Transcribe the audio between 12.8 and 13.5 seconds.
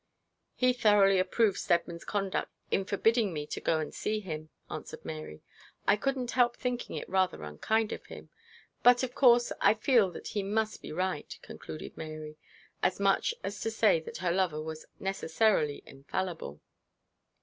as much